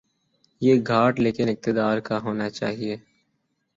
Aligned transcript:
یہ 0.61 0.75
گھاٹ 0.87 1.19
لیکن 1.19 1.49
اقتدارکا 1.49 2.19
ہو 2.23 2.33
نا 2.33 2.49
چاہیے۔ 2.49 2.95